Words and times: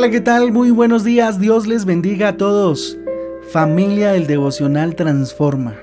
Hola, 0.00 0.08
¿qué 0.08 0.22
tal? 0.22 0.50
Muy 0.50 0.70
buenos 0.70 1.04
días. 1.04 1.38
Dios 1.38 1.66
les 1.66 1.84
bendiga 1.84 2.28
a 2.28 2.36
todos. 2.38 2.96
Familia 3.52 4.12
del 4.12 4.26
Devocional 4.26 4.94
Transforma. 4.96 5.74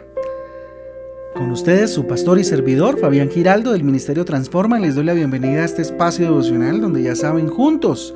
Con 1.35 1.51
ustedes, 1.51 1.93
su 1.93 2.07
pastor 2.07 2.39
y 2.39 2.43
servidor, 2.43 2.99
Fabián 2.99 3.29
Giraldo, 3.29 3.73
del 3.73 3.83
Ministerio 3.83 4.25
Transforma, 4.25 4.79
les 4.79 4.95
doy 4.95 5.03
la 5.03 5.13
bienvenida 5.13 5.61
a 5.61 5.65
este 5.65 5.83
espacio 5.83 6.25
devocional 6.25 6.81
donde 6.81 7.03
ya 7.03 7.15
saben, 7.15 7.47
juntos 7.47 8.15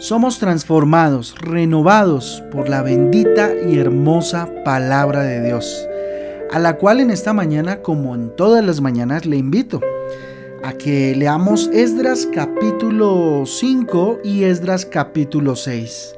somos 0.00 0.40
transformados, 0.40 1.36
renovados 1.40 2.42
por 2.50 2.68
la 2.68 2.82
bendita 2.82 3.52
y 3.54 3.78
hermosa 3.78 4.50
palabra 4.64 5.22
de 5.22 5.40
Dios, 5.40 5.86
a 6.50 6.58
la 6.58 6.78
cual 6.78 6.98
en 6.98 7.12
esta 7.12 7.32
mañana, 7.32 7.80
como 7.80 8.16
en 8.16 8.34
todas 8.34 8.64
las 8.64 8.80
mañanas, 8.80 9.24
le 9.24 9.36
invito 9.36 9.80
a 10.62 10.72
que 10.72 11.14
leamos 11.14 11.70
Esdras 11.72 12.28
capítulo 12.32 13.44
5 13.46 14.20
y 14.24 14.44
Esdras 14.44 14.84
capítulo 14.84 15.56
6. 15.56 16.14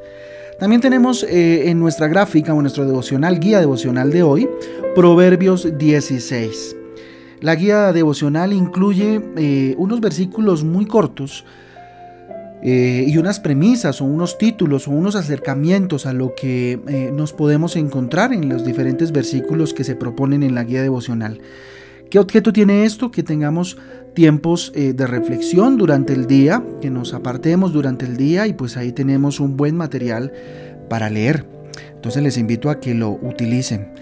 También 0.58 0.80
tenemos 0.80 1.22
eh, 1.24 1.70
en 1.70 1.78
nuestra 1.78 2.08
gráfica 2.08 2.54
o 2.54 2.60
nuestro 2.60 2.86
devocional, 2.86 3.40
guía 3.40 3.60
devocional 3.60 4.10
de 4.10 4.22
hoy, 4.22 4.48
Proverbios 4.94 5.78
16. 5.78 6.76
La 7.40 7.54
guía 7.54 7.92
devocional 7.92 8.52
incluye 8.52 9.20
eh, 9.36 9.74
unos 9.78 10.00
versículos 10.00 10.64
muy 10.64 10.84
cortos 10.86 11.44
eh, 12.62 13.04
y 13.06 13.16
unas 13.16 13.40
premisas 13.40 14.02
o 14.02 14.04
unos 14.04 14.36
títulos 14.36 14.86
o 14.86 14.90
unos 14.90 15.16
acercamientos 15.16 16.04
a 16.04 16.12
lo 16.12 16.34
que 16.34 17.10
nos 17.14 17.32
podemos 17.32 17.76
encontrar 17.76 18.34
en 18.34 18.48
los 18.50 18.64
diferentes 18.64 19.12
versículos 19.12 19.72
que 19.72 19.84
se 19.84 19.96
proponen 19.96 20.42
en 20.42 20.54
la 20.54 20.64
guía 20.64 20.82
devocional. 20.82 21.40
¿Qué 22.10 22.18
objeto 22.18 22.52
tiene 22.52 22.84
esto? 22.84 23.12
Que 23.12 23.22
tengamos 23.22 23.78
tiempos 24.14 24.72
eh, 24.74 24.92
de 24.92 25.06
reflexión 25.06 25.76
durante 25.76 26.12
el 26.12 26.26
día, 26.26 26.62
que 26.80 26.90
nos 26.90 27.14
apartemos 27.14 27.72
durante 27.72 28.06
el 28.06 28.16
día 28.16 28.46
y 28.46 28.52
pues 28.52 28.76
ahí 28.76 28.92
tenemos 28.92 29.40
un 29.40 29.56
buen 29.56 29.76
material 29.76 30.32
para 30.88 31.10
leer. 31.10 31.46
Entonces 31.94 32.22
les 32.22 32.38
invito 32.38 32.70
a 32.70 32.80
que 32.80 32.94
lo 32.94 33.10
utilicen. 33.10 33.92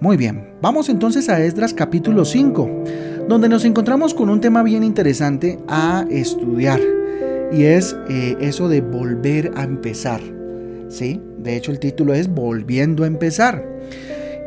Muy 0.00 0.16
bien, 0.16 0.54
vamos 0.60 0.88
entonces 0.88 1.28
a 1.28 1.40
Esdras 1.42 1.72
capítulo 1.72 2.24
5, 2.24 2.84
donde 3.28 3.48
nos 3.48 3.64
encontramos 3.64 4.12
con 4.12 4.28
un 4.28 4.40
tema 4.40 4.62
bien 4.62 4.82
interesante 4.82 5.58
a 5.68 6.04
estudiar 6.10 6.80
y 7.52 7.64
es 7.64 7.96
eh, 8.08 8.36
eso 8.40 8.68
de 8.68 8.80
volver 8.80 9.52
a 9.56 9.62
empezar. 9.62 10.20
¿sí? 10.88 11.20
De 11.38 11.56
hecho 11.56 11.70
el 11.70 11.78
título 11.78 12.14
es 12.14 12.28
Volviendo 12.28 13.04
a 13.04 13.06
empezar. 13.06 13.64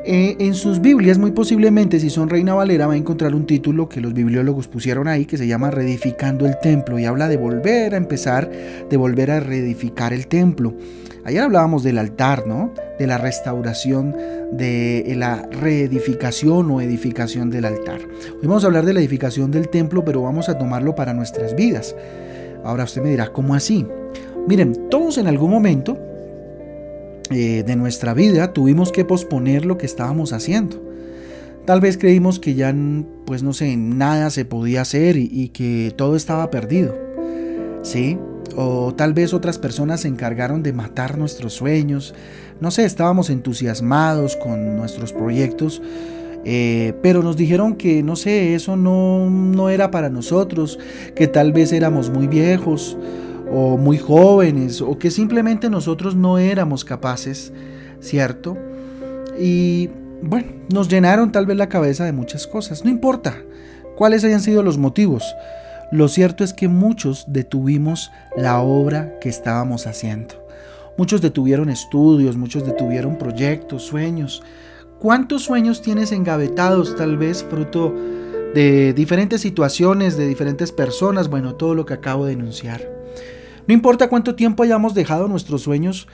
Eh, 0.09 0.37
en 0.39 0.53
sus 0.53 0.79
Biblias, 0.79 1.17
muy 1.17 1.31
posiblemente, 1.31 1.99
si 1.99 2.09
son 2.09 2.29
Reina 2.29 2.53
Valera, 2.53 2.87
va 2.87 2.93
a 2.93 2.95
encontrar 2.95 3.35
un 3.35 3.45
título 3.45 3.89
que 3.89 3.99
los 3.99 4.13
bibliólogos 4.13 4.69
pusieron 4.69 5.09
ahí 5.09 5.25
que 5.25 5.35
se 5.35 5.47
llama 5.47 5.69
Reedificando 5.69 6.45
el 6.45 6.57
Templo 6.61 6.97
y 6.97 7.03
habla 7.03 7.27
de 7.27 7.35
volver 7.35 7.93
a 7.93 7.97
empezar, 7.97 8.49
de 8.89 8.95
volver 8.95 9.31
a 9.31 9.41
reedificar 9.41 10.13
el 10.13 10.27
templo. 10.27 10.73
Ayer 11.25 11.41
hablábamos 11.41 11.83
del 11.83 11.97
altar, 11.97 12.47
¿no? 12.47 12.71
De 12.97 13.05
la 13.05 13.17
restauración, 13.17 14.15
de 14.53 15.13
la 15.17 15.45
reedificación 15.51 16.71
o 16.71 16.79
edificación 16.79 17.49
del 17.49 17.65
altar. 17.65 17.99
Hoy 17.99 18.47
vamos 18.47 18.63
a 18.63 18.67
hablar 18.67 18.85
de 18.85 18.93
la 18.93 19.01
edificación 19.01 19.51
del 19.51 19.67
templo, 19.67 20.05
pero 20.05 20.21
vamos 20.21 20.47
a 20.47 20.57
tomarlo 20.57 20.95
para 20.95 21.13
nuestras 21.13 21.53
vidas. 21.53 21.93
Ahora 22.63 22.85
usted 22.85 23.01
me 23.01 23.09
dirá, 23.09 23.27
¿cómo 23.33 23.55
así? 23.55 23.85
Miren, 24.47 24.87
todos 24.89 25.17
en 25.17 25.27
algún 25.27 25.51
momento 25.51 25.97
eh, 27.31 27.63
de 27.65 27.75
nuestra 27.75 28.13
vida 28.13 28.53
tuvimos 28.53 28.91
que 28.91 29.05
posponer 29.05 29.65
lo 29.65 29.77
que 29.77 29.85
estábamos 29.85 30.33
haciendo. 30.33 30.81
Tal 31.65 31.81
vez 31.81 31.97
creímos 31.97 32.39
que 32.39 32.55
ya, 32.55 32.73
pues 33.25 33.43
no 33.43 33.53
sé, 33.53 33.75
nada 33.75 34.29
se 34.29 34.45
podía 34.45 34.81
hacer 34.81 35.17
y, 35.17 35.49
que 35.49 35.93
todo 35.97 36.15
estaba 36.15 36.49
perdido. 36.49 36.95
¿Sí? 37.83 38.17
O 38.55 38.93
tal 38.95 39.13
vez 39.13 39.33
otras 39.33 39.57
personas 39.57 40.01
se 40.01 40.07
encargaron 40.07 40.63
de 40.63 40.71
matar 40.71 41.17
nuestros 41.17 41.53
sueños. 41.53 42.15
No 42.61 42.71
sé, 42.71 42.85
estábamos 42.85 43.29
entusiasmados 43.29 44.35
con 44.37 44.77
nuestros 44.77 45.11
proyectos, 45.11 45.81
eh, 46.45 46.93
pero 47.03 47.21
nos 47.21 47.35
dijeron 47.35 47.75
que, 47.75 48.01
no 48.01 48.15
sé, 48.15 48.55
eso 48.55 48.77
no, 48.77 49.29
no 49.29 49.69
era 49.69 49.91
para 49.91 50.09
nosotros, 50.09 50.79
que 51.15 51.27
tal 51.27 51.51
vez 51.51 51.73
éramos 51.73 52.09
muy 52.09 52.27
viejos 52.27 52.97
o 53.51 53.77
muy 53.77 53.97
jóvenes 53.97 54.81
o 54.81 54.97
que 54.97 55.11
simplemente 55.11 55.69
nosotros 55.69 56.15
no 56.15 56.37
éramos 56.37 56.83
capaces, 56.85 57.53
¿cierto? 57.99 58.57
Y 59.39 59.89
bueno, 60.21 60.47
nos 60.73 60.87
llenaron 60.87 61.31
tal 61.31 61.45
vez 61.45 61.57
la 61.57 61.69
cabeza 61.69 62.05
de 62.05 62.11
muchas 62.11 62.47
cosas, 62.47 62.83
no 62.83 62.89
importa 62.89 63.35
cuáles 63.95 64.23
hayan 64.23 64.41
sido 64.41 64.63
los 64.63 64.77
motivos. 64.77 65.23
Lo 65.91 66.09
cierto 66.09 66.43
es 66.43 66.53
que 66.53 66.67
muchos 66.67 67.25
detuvimos 67.27 68.11
la 68.35 68.59
obra 68.59 69.17
que 69.19 69.29
estábamos 69.29 69.87
haciendo. 69.87 70.35
Muchos 70.97 71.21
detuvieron 71.21 71.69
estudios, 71.69 72.35
muchos 72.35 72.65
detuvieron 72.65 73.17
proyectos, 73.17 73.83
sueños. 73.83 74.43
¿Cuántos 74.99 75.43
sueños 75.43 75.81
tienes 75.81 76.11
engavetados 76.11 76.95
tal 76.95 77.17
vez 77.17 77.43
fruto 77.43 77.93
de 78.53 78.93
diferentes 78.93 79.41
situaciones, 79.41 80.17
de 80.17 80.27
diferentes 80.27 80.71
personas? 80.71 81.29
Bueno, 81.29 81.55
todo 81.55 81.75
lo 81.75 81.85
que 81.85 81.93
acabo 81.93 82.25
de 82.25 82.33
enunciar. 82.33 82.96
No 83.67 83.73
importa 83.73 84.07
cuánto 84.07 84.35
tiempo 84.35 84.63
hayamos 84.63 84.93
dejado 84.93 85.27
nuestros 85.27 85.61
sueños 85.61 86.07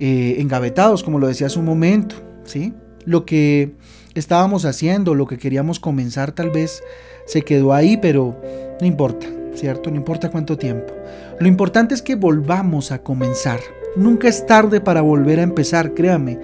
eh, 0.00 0.36
engavetados, 0.38 1.02
como 1.02 1.18
lo 1.18 1.26
decía 1.26 1.48
hace 1.48 1.58
un 1.58 1.66
momento, 1.66 2.16
¿sí? 2.44 2.72
Lo 3.04 3.26
que 3.26 3.74
estábamos 4.14 4.64
haciendo, 4.64 5.14
lo 5.14 5.26
que 5.26 5.36
queríamos 5.36 5.78
comenzar 5.78 6.32
tal 6.32 6.50
vez 6.50 6.82
se 7.26 7.42
quedó 7.42 7.74
ahí, 7.74 7.98
pero 7.98 8.40
no 8.80 8.86
importa, 8.86 9.26
¿cierto? 9.54 9.90
No 9.90 9.96
importa 9.96 10.30
cuánto 10.30 10.56
tiempo. 10.56 10.94
Lo 11.38 11.46
importante 11.46 11.94
es 11.94 12.00
que 12.00 12.14
volvamos 12.14 12.90
a 12.90 13.02
comenzar. 13.02 13.60
Nunca 13.96 14.26
es 14.26 14.46
tarde 14.46 14.80
para 14.80 15.02
volver 15.02 15.38
a 15.38 15.44
empezar, 15.44 15.94
créame. 15.94 16.40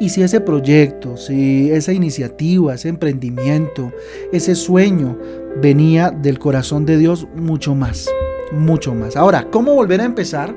Y 0.00 0.10
si 0.10 0.22
ese 0.22 0.40
proyecto, 0.40 1.16
si 1.16 1.70
esa 1.70 1.92
iniciativa, 1.92 2.74
ese 2.74 2.88
emprendimiento, 2.88 3.92
ese 4.32 4.54
sueño 4.54 5.18
venía 5.60 6.10
del 6.10 6.38
corazón 6.38 6.86
de 6.86 6.98
Dios, 6.98 7.26
mucho 7.34 7.74
más 7.74 8.08
mucho 8.54 8.94
más. 8.94 9.16
Ahora, 9.16 9.48
¿cómo 9.50 9.74
volver 9.74 10.00
a 10.00 10.04
empezar? 10.04 10.54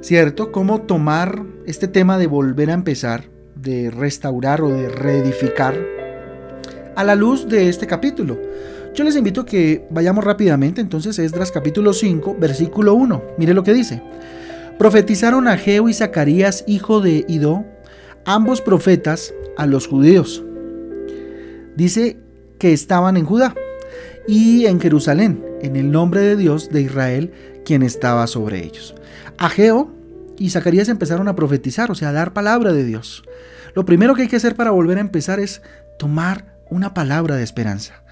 ¿Cierto? 0.00 0.52
¿Cómo 0.52 0.82
tomar 0.82 1.42
este 1.66 1.88
tema 1.88 2.18
de 2.18 2.26
volver 2.26 2.70
a 2.70 2.74
empezar, 2.74 3.24
de 3.56 3.90
restaurar 3.90 4.62
o 4.62 4.68
de 4.68 4.88
reedificar 4.88 5.74
a 6.94 7.04
la 7.04 7.14
luz 7.14 7.48
de 7.48 7.68
este 7.68 7.86
capítulo? 7.86 8.38
Yo 8.94 9.04
les 9.04 9.16
invito 9.16 9.42
a 9.42 9.46
que 9.46 9.86
vayamos 9.90 10.24
rápidamente, 10.24 10.80
entonces 10.80 11.18
Esdras 11.18 11.50
capítulo 11.50 11.92
5, 11.92 12.36
versículo 12.38 12.94
1. 12.94 13.22
Mire 13.36 13.52
lo 13.52 13.62
que 13.62 13.74
dice. 13.74 14.02
Profetizaron 14.78 15.48
a 15.48 15.56
Geo 15.56 15.88
y 15.88 15.94
Zacarías, 15.94 16.64
hijo 16.66 17.00
de 17.00 17.24
Ido, 17.28 17.64
ambos 18.24 18.60
profetas, 18.60 19.34
a 19.56 19.66
los 19.66 19.86
judíos. 19.86 20.44
Dice 21.76 22.18
que 22.58 22.72
estaban 22.72 23.16
en 23.16 23.24
Judá 23.24 23.54
y 24.28 24.66
en 24.66 24.80
Jerusalén, 24.80 25.44
en 25.62 25.76
el 25.76 25.90
nombre 25.90 26.20
de 26.20 26.36
Dios 26.36 26.70
de 26.70 26.82
Israel, 26.82 27.32
quien 27.64 27.82
estaba 27.82 28.26
sobre 28.26 28.64
ellos. 28.64 28.94
Ageo 29.38 29.94
y 30.38 30.50
Zacarías 30.50 30.88
empezaron 30.88 31.28
a 31.28 31.36
profetizar, 31.36 31.90
o 31.90 31.94
sea, 31.94 32.10
a 32.10 32.12
dar 32.12 32.32
palabra 32.32 32.72
de 32.72 32.84
Dios. 32.84 33.22
Lo 33.74 33.84
primero 33.84 34.14
que 34.14 34.22
hay 34.22 34.28
que 34.28 34.36
hacer 34.36 34.56
para 34.56 34.70
volver 34.70 34.98
a 34.98 35.02
empezar 35.02 35.40
es 35.40 35.62
tomar 35.98 36.56
una 36.70 36.94
palabra 36.94 37.36
de 37.36 37.42
esperanza. 37.42 38.02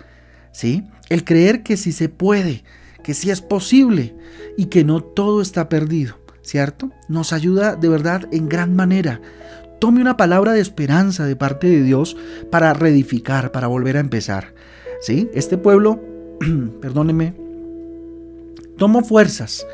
¿Sí? 0.52 0.84
El 1.08 1.24
creer 1.24 1.62
que 1.62 1.76
sí 1.76 1.92
se 1.92 2.08
puede, 2.08 2.64
que 3.02 3.14
sí 3.14 3.30
es 3.30 3.40
posible 3.40 4.14
y 4.56 4.66
que 4.66 4.84
no 4.84 5.02
todo 5.02 5.42
está 5.42 5.68
perdido, 5.68 6.18
¿cierto? 6.42 6.90
Nos 7.08 7.32
ayuda 7.32 7.74
de 7.74 7.88
verdad 7.88 8.28
en 8.30 8.48
gran 8.48 8.76
manera. 8.76 9.20
Tome 9.80 10.00
una 10.00 10.16
palabra 10.16 10.52
de 10.52 10.60
esperanza 10.60 11.26
de 11.26 11.36
parte 11.36 11.66
de 11.66 11.82
Dios 11.82 12.16
para 12.50 12.72
reedificar, 12.72 13.50
para 13.50 13.66
volver 13.66 13.96
a 13.96 14.00
empezar. 14.00 14.54
¿Sí? 15.00 15.28
Este 15.34 15.58
pueblo 15.58 16.13
perdóneme, 16.80 17.34
tomó 18.76 19.02
fuerzas 19.02 19.66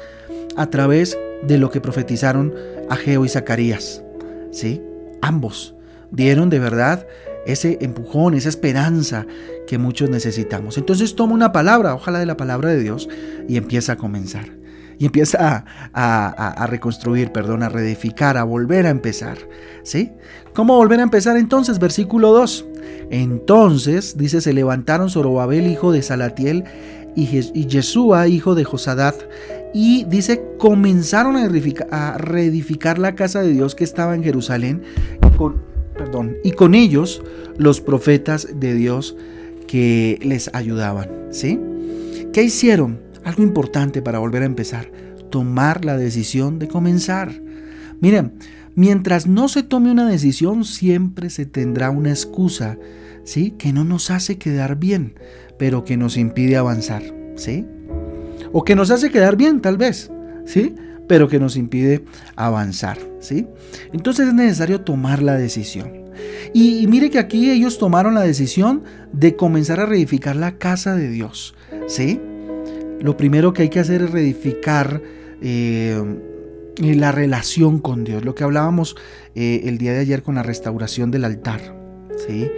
a 0.57 0.67
través 0.67 1.19
de 1.43 1.59
lo 1.59 1.71
que 1.71 1.81
profetizaron 1.81 2.55
Ageo 2.89 3.25
y 3.25 3.29
Zacarías. 3.29 4.03
¿Sí? 4.51 4.83
Ambos 5.23 5.75
dieron 6.11 6.51
de 6.51 6.59
verdad 6.59 7.07
ese 7.47 7.79
empujón, 7.81 8.35
esa 8.35 8.49
esperanza 8.49 9.27
que 9.67 9.79
muchos 9.79 10.11
necesitamos. 10.11 10.77
Entonces 10.77 11.15
toma 11.15 11.35
una 11.35 11.53
palabra, 11.53 11.95
ojalá 11.95 12.19
de 12.19 12.27
la 12.27 12.37
palabra 12.37 12.71
de 12.71 12.81
Dios, 12.81 13.09
y 13.49 13.57
empieza 13.57 13.93
a 13.93 13.97
comenzar. 13.97 14.60
Y 15.01 15.07
empieza 15.07 15.65
a, 15.95 16.67
reconstruir, 16.69 17.33
perdón, 17.33 17.63
a 17.63 17.71
reedificar, 17.71 18.37
a 18.37 18.45
volver 18.45 18.87
a 18.87 18.91
empezar. 18.91 19.39
¿Sí? 19.83 20.13
¿Cómo 20.53 20.77
volver 20.77 21.01
a 21.01 21.05
empezar 21.05 21.39
entonces? 21.39 21.79
Versículo 21.79 22.33
2. 22.33 22.67
Entonces, 23.11 24.19
dice, 24.19 24.43
se 24.43 24.53
levantaron 24.53 25.09
Zorobabel, 25.09 25.69
hijo 25.69 25.91
de 25.91 26.03
Salatiel, 26.03 26.65
y, 27.17 27.27
Yeshua, 27.67 28.29
hijo 28.29 28.55
de 28.55 28.65
Josadat, 28.65 29.17
y 29.73 30.05
dice, 30.05 30.43
comenzaron 30.59 31.37
a, 31.37 32.19
reedificar 32.19 32.99
la 32.99 33.15
casa 33.15 33.41
de 33.41 33.53
Dios 33.53 33.75
que 33.75 33.85
estaba 33.85 34.15
en 34.15 34.23
Jerusalén, 34.23 34.83
y 35.27 35.37
con, 35.37 35.63
perdón, 35.97 36.37
y 36.45 36.53
con 36.53 36.75
ellos 36.75 37.23
los 37.57 37.81
profetas 37.81 38.49
de 38.55 38.75
Dios 38.75 39.17
que 39.67 40.19
les 40.23 40.55
ayudaban. 40.55 41.09
¿Sí? 41.31 41.59
¿Qué 42.35 42.43
hicieron? 42.43 43.10
Algo 43.25 43.43
importante 43.43 44.03
para 44.03 44.19
volver 44.19 44.43
a 44.43 44.47
empezar. 44.47 44.91
tomar 45.31 45.85
la 45.85 45.97
decisión 45.97 46.59
de 46.59 46.67
comenzar. 46.67 47.31
Miren, 48.01 48.33
mientras 48.75 49.29
no 49.29 49.47
se 49.47 49.63
tome 49.63 49.93
una 49.93 50.09
decisión, 50.09 50.65
siempre 50.65 51.31
se 51.31 51.47
tendrá 51.47 51.91
una 51.91 52.11
excusa, 52.11 52.79
¿sí? 53.23 53.53
Que 53.53 53.73
no 53.73 53.85
nos 53.85 54.11
hace 54.11 54.39
quedar 54.39 54.75
bien, 54.75 55.15
pero 55.57 55.85
que 55.85 55.97
nos 55.97 56.17
impide 56.17 56.57
avanzar, 56.57 57.03
¿sí? 57.37 57.65
O 58.53 58.65
que 58.65 58.75
nos 58.75 58.91
hace 58.91 59.11
quedar 59.11 59.37
bien, 59.37 59.61
tal 59.61 59.77
vez, 59.77 60.11
¿sí? 60.47 60.75
Pero 61.07 61.29
que 61.29 61.39
nos 61.39 61.57
impide 61.57 62.05
avanzar, 62.35 62.99
¿sí? 63.21 63.47
Entonces 63.93 64.27
es 64.29 64.35
necesario 64.35 64.81
tomar 64.81 65.23
la 65.23 65.37
decisión. 65.37 65.93
Y, 66.53 66.87
mire 66.89 67.11
que 67.11 67.19
aquí 67.19 67.51
ellos 67.51 67.79
tomaron 67.79 68.15
la 68.15 68.23
decisión 68.23 68.83
de 69.13 69.37
comenzar 69.37 69.81
a 69.81 69.87
reedificar 69.87 70.37
la 70.37 70.59
casa 70.59 70.95
de 70.95 71.09
Dios, 71.09 71.55
¿sí? 71.87 72.21
Lo 73.01 73.17
primero 73.17 73.53
que 73.53 73.63
hay 73.63 73.69
que 73.71 73.81
hacer 73.81 74.03
es 74.03 74.11
reedificar 74.11 75.03
eh, 75.41 76.03
la 76.79 77.13
relación 77.13 77.79
con 77.79 78.05
Dios, 78.05 78.25
lo 78.25 78.35
que 78.35 78.45
hablábamos 78.45 78.97
eh, 79.35 79.63
el 79.65 79.79
día 79.79 79.93
de 79.93 80.01
ayer 80.01 80.23
con 80.23 80.35
la 80.35 80.43
restauración 80.43 81.11
del 81.11 81.25
altar, 81.25 81.77
¿sí? 82.27 82.51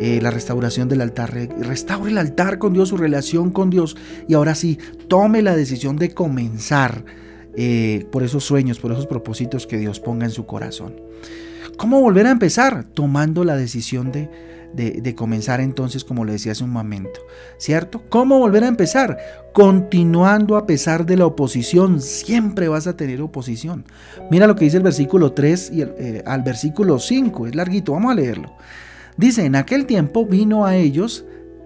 Eh, 0.00 0.20
la 0.22 0.30
restauración 0.30 0.88
del 0.88 1.00
altar. 1.00 1.32
Restaure 1.60 2.10
el 2.10 2.18
altar 2.18 2.58
con 2.58 2.72
Dios, 2.72 2.88
su 2.88 2.96
relación 2.96 3.50
con 3.50 3.70
Dios. 3.70 3.96
Y 4.26 4.34
ahora 4.34 4.54
sí, 4.54 4.78
tome 5.06 5.42
la 5.42 5.54
decisión 5.54 5.96
de 5.96 6.12
comenzar 6.12 7.04
por 8.10 8.22
esos 8.22 8.44
sueños, 8.44 8.80
por 8.80 8.92
esos 8.92 9.06
propósitos 9.06 9.66
que 9.66 9.76
Dios 9.76 10.00
ponga 10.00 10.24
en 10.24 10.32
su 10.32 10.46
corazón. 10.46 10.94
¿Cómo 11.76 12.00
volver 12.00 12.26
a 12.26 12.30
empezar? 12.30 12.84
Tomando 12.94 13.44
la 13.44 13.56
decisión 13.56 14.10
de, 14.10 14.30
de, 14.74 15.14
comenzar 15.14 15.60
entonces, 15.60 16.04
como 16.04 16.24
le 16.24 16.32
decía 16.32 16.52
hace 16.52 16.64
un 16.64 16.70
momento, 16.70 17.20
¿cierto? 17.58 18.02
¿Cómo 18.08 18.38
volver 18.38 18.64
a 18.64 18.68
empezar? 18.68 19.18
Continuando 19.52 20.56
a 20.56 20.66
pesar 20.66 21.04
de 21.06 21.16
la 21.16 21.26
oposición, 21.26 22.00
siempre 22.00 22.68
vas 22.68 22.86
a 22.86 22.96
tener 22.96 23.20
oposición. 23.20 23.84
Mira 24.30 24.46
lo 24.46 24.56
que 24.56 24.64
dice 24.64 24.78
el 24.78 24.82
versículo 24.82 25.32
3 25.32 25.70
y 25.72 25.82
eh, 25.82 26.22
al 26.26 26.42
versículo 26.42 26.98
5, 26.98 27.48
es 27.48 27.54
larguito, 27.54 27.92
vamos 27.92 28.12
a 28.12 28.14
leerlo. 28.14 28.52
Dice, 29.16 29.44
en 29.44 29.56
aquel 29.56 29.86
tiempo 29.86 30.26
vino 30.26 30.64
a 30.64 30.76
ellos 30.76 31.24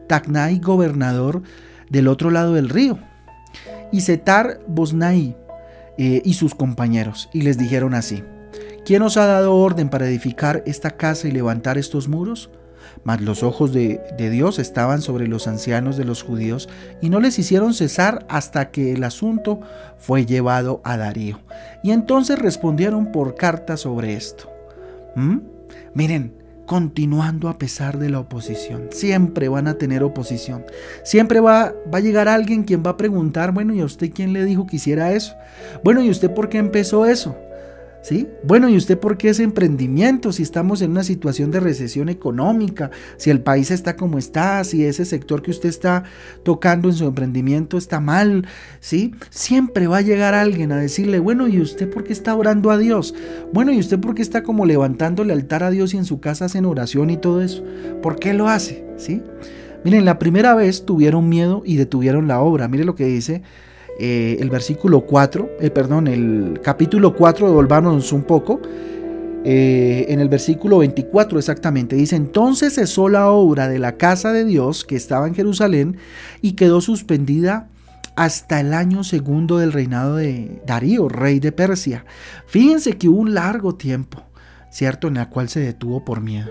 Tacnai, 0.09 0.59
gobernador 0.59 1.43
del 1.91 2.09
otro 2.09 2.31
lado 2.31 2.55
del 2.55 2.69
río, 2.69 2.99
y 3.93 4.01
Setar 4.01 4.61
Bosnai 4.67 5.37
eh, 5.97 6.23
y 6.25 6.35
sus 6.35 6.55
compañeros, 6.55 7.29
y 7.33 7.43
les 7.43 7.57
dijeron 7.57 7.95
así, 7.95 8.23
¿Quién 8.87 9.03
os 9.03 9.17
ha 9.17 9.27
dado 9.27 9.53
orden 9.57 9.89
para 9.89 10.07
edificar 10.07 10.63
esta 10.65 10.93
casa 10.93 11.27
y 11.27 11.33
levantar 11.33 11.77
estos 11.77 12.07
muros? 12.07 12.51
Mas 13.05 13.21
los 13.21 13.43
ojos 13.43 13.73
de, 13.73 14.01
Dios 14.19 14.59
estaban 14.59 15.03
sobre 15.03 15.29
los 15.29 15.47
ancianos 15.47 15.97
de 15.97 16.05
los 16.05 16.23
judíos 16.23 16.69
y 17.01 17.11
no 17.11 17.21
les 17.21 17.39
hicieron 17.39 17.75
cesar 17.75 18.27
hasta 18.29 18.71
que 18.71 18.93
el 18.93 19.05
asunto 19.05 19.61
fue 19.99 20.27
llevado 20.27 20.81
a 20.85 20.97
Darío. 20.97 21.41
Y 21.83 21.93
entonces 21.93 22.39
respondieron 22.39 23.13
por 23.13 23.35
carta 23.35 23.77
sobre 23.77 24.15
esto. 24.15 24.51
¿Mm? 25.15 25.39
Miren, 25.95 26.35
continuando 26.67 27.49
a 27.49 27.59
pesar 27.59 27.99
de 27.99 28.11
la 28.11 28.21
oposición. 28.21 28.89
Siempre 28.91 29.49
van 29.49 29.69
a 29.69 29.79
tener 29.79 30.03
oposición. 30.03 30.65
Siempre 31.05 31.41
va, 31.41 31.73
va, 31.93 31.99
a 31.99 32.01
llegar 32.01 32.29
alguien 32.29 32.65
quien 32.65 32.83
va 32.85 32.91
a 32.91 32.97
preguntar, 32.97 33.53
bueno, 33.53 33.73
¿y 33.73 33.81
a 33.81 33.85
usted 33.85 34.11
quién 34.13 34.33
le 34.33 34.45
dijo 34.45 34.67
que 34.67 34.77
hiciera 34.77 35.13
eso? 35.13 35.35
Bueno, 35.85 36.03
¿y 36.03 36.11
usted 36.11 36.33
por 36.35 36.49
qué 36.49 36.59
empezó 36.59 37.07
eso? 37.07 37.37
Bueno, 38.45 38.69
¿y 38.69 38.77
usted 38.77 38.99
por 38.99 39.19
qué 39.19 39.31
ese 39.31 39.43
emprendimiento? 39.43 40.31
Si 40.33 40.43
estamos 40.43 40.81
en 40.81 40.93
una 40.93 41.03
situación 41.03 41.51
de 41.51 41.61
recesión 41.61 42.09
económica, 42.09 42.91
si 43.17 43.31
el 43.31 43.41
país 43.41 43.71
está 43.71 43.97
como 43.97 44.19
está, 44.19 44.63
si 44.63 44.85
ese 44.85 45.05
sector 45.05 45.43
que 45.43 45.51
usted 45.51 45.69
está 45.69 46.05
tocando 46.45 46.89
en 46.89 46.95
su 46.95 47.07
emprendimiento 47.07 47.77
está 47.77 47.99
mal, 47.99 48.47
¿sí? 48.81 49.15
Siempre 49.31 49.89
va 49.89 49.99
a 49.99 50.03
llegar 50.03 50.35
alguien 50.35 50.71
a 50.71 50.77
decirle, 50.77 51.19
bueno, 51.19 51.49
¿y 51.49 51.61
usted 51.61 51.91
por 51.91 52.05
qué 52.05 52.13
está 52.13 52.35
orando 52.37 52.71
a 52.71 52.79
Dios? 52.79 53.15
Bueno, 53.53 53.73
¿y 53.73 53.81
usted 53.81 53.99
por 53.99 54.15
qué 54.15 54.23
está 54.23 54.43
como 54.43 54.67
levantándole 54.67 55.33
altar 55.33 55.65
a 55.65 55.71
Dios 55.71 55.95
y 55.95 55.97
en 55.97 56.05
su 56.05 56.21
casa 56.21 56.45
hacen 56.45 56.65
oración 56.65 57.11
y 57.11 57.17
todo 57.17 57.43
eso? 57.43 57.65
¿Por 58.03 58.19
qué 58.19 58.35
lo 58.35 58.49
hace? 58.49 58.87
¿Sí? 58.97 59.23
Miren, 59.85 60.05
la 60.05 60.19
primera 60.19 60.55
vez 60.55 60.85
tuvieron 60.85 61.29
miedo 61.29 61.63
y 61.65 61.77
detuvieron 61.77 62.29
la 62.29 62.41
obra. 62.41 62.69
Mire 62.69 62.85
lo 62.85 62.95
que 62.95 63.07
dice 63.07 63.43
eh, 63.99 64.37
el 64.41 64.51
versículo 64.51 65.03
4, 65.03 65.51
eh, 65.61 65.71
perdón, 65.71 66.07
el 66.07 66.61
capítulo 66.63 67.15
4, 67.15 67.49
devolvámonos 67.49 68.13
un 68.13 68.25
poco. 68.25 68.61
Eh, 69.49 70.07
en 70.09 70.19
el 70.19 70.29
versículo 70.29 70.79
24 70.79 71.39
exactamente, 71.39 71.95
dice, 71.95 72.17
entonces 72.17 72.75
cesó 72.75 73.09
la 73.09 73.31
obra 73.31 73.69
de 73.69 73.79
la 73.79 73.97
casa 73.97 74.33
de 74.33 74.45
Dios 74.45 74.85
que 74.85 74.97
estaba 74.97 75.29
en 75.29 75.37
Jerusalén 75.37 75.99
y 76.43 76.55
quedó 76.55 76.81
suspendida 76.81 77.69
hasta 78.17 78.59
el 78.59 78.75
año 78.75 79.05
segundo 79.05 79.59
del 79.59 79.73
reinado 79.73 80.17
de 80.17 80.61
Darío, 80.67 81.09
rey 81.09 81.39
de 81.39 81.53
Persia. 81.53 82.05
Fíjense 82.49 82.97
que 82.97 83.09
hubo 83.09 83.21
un 83.21 83.35
largo 83.35 83.77
tiempo, 83.77 84.25
¿cierto?, 84.69 85.07
en 85.07 85.19
el 85.19 85.29
cual 85.29 85.49
se 85.49 85.61
detuvo 85.61 86.05
por 86.05 86.21
miedo. 86.21 86.51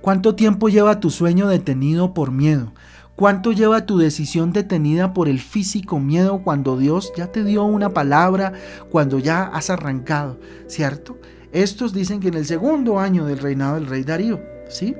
¿Cuánto 0.00 0.36
tiempo 0.36 0.68
lleva 0.68 1.00
tu 1.00 1.10
sueño 1.10 1.48
detenido 1.48 2.14
por 2.14 2.30
miedo? 2.30 2.72
¿Cuánto 3.20 3.52
lleva 3.52 3.84
tu 3.84 3.98
decisión 3.98 4.50
detenida 4.50 5.12
por 5.12 5.28
el 5.28 5.40
físico 5.40 6.00
miedo 6.00 6.40
cuando 6.42 6.78
Dios 6.78 7.12
ya 7.14 7.26
te 7.26 7.44
dio 7.44 7.64
una 7.64 7.90
palabra, 7.90 8.54
cuando 8.88 9.18
ya 9.18 9.42
has 9.42 9.68
arrancado, 9.68 10.40
¿cierto? 10.68 11.18
Estos 11.52 11.92
dicen 11.92 12.20
que 12.20 12.28
en 12.28 12.34
el 12.36 12.46
segundo 12.46 12.98
año 12.98 13.26
del 13.26 13.38
reinado 13.38 13.74
del 13.74 13.88
rey 13.88 14.04
Darío, 14.04 14.40
¿sí? 14.70 14.96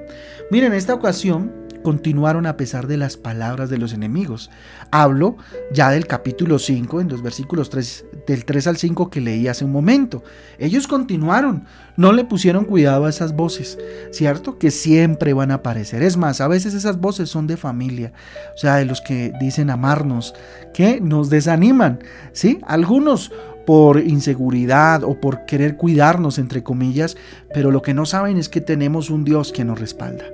Miren, 0.51 0.73
en 0.73 0.79
esta 0.79 0.93
ocasión 0.93 1.51
continuaron 1.83 2.47
a 2.47 2.57
pesar 2.57 2.87
de 2.87 2.97
las 2.97 3.17
palabras 3.17 3.71
de 3.71 3.79
los 3.79 3.93
enemigos. 3.93 4.51
Hablo 4.91 5.37
ya 5.73 5.91
del 5.91 6.07
capítulo 6.07 6.59
5, 6.59 7.01
en 7.01 7.09
los 7.09 7.23
versículos 7.23 7.71
3, 7.71 8.05
del 8.27 8.45
3 8.45 8.67
al 8.67 8.77
5 8.77 9.11
que 9.11 9.21
leí 9.21 9.49
hace 9.49 9.65
un 9.65 9.73
momento. 9.73 10.23
Ellos 10.59 10.87
continuaron, 10.87 11.65
no 11.97 12.13
le 12.13 12.25
pusieron 12.25 12.65
cuidado 12.65 13.05
a 13.05 13.11
esas 13.11 13.35
voces, 13.35 13.79
¿cierto? 14.11 14.59
Que 14.59 14.71
siempre 14.71 15.33
van 15.33 15.51
a 15.51 15.55
aparecer. 15.55 16.03
Es 16.03 16.17
más, 16.17 16.41
a 16.41 16.49
veces 16.49 16.75
esas 16.75 16.99
voces 16.99 17.29
son 17.29 17.47
de 17.47 17.57
familia, 17.57 18.13
o 18.55 18.59
sea, 18.59 18.77
de 18.77 18.85
los 18.85 19.01
que 19.01 19.33
dicen 19.41 19.71
amarnos, 19.71 20.35
que 20.75 21.01
nos 21.01 21.31
desaniman, 21.31 22.01
¿sí? 22.33 22.59
Algunos 22.67 23.33
por 23.71 24.01
inseguridad 24.01 25.05
o 25.05 25.21
por 25.21 25.45
querer 25.45 25.77
cuidarnos, 25.77 26.41
entre 26.41 26.65
comillas, 26.65 27.17
pero 27.55 27.71
lo 27.71 27.83
que 27.83 27.95
no 27.95 28.05
saben 28.05 28.37
es 28.37 28.49
que 28.49 28.61
tenemos 28.61 29.11
un 29.11 29.23
Dios 29.23 29.53
que 29.53 29.65
nos 29.65 29.79
respalda. 29.79 30.25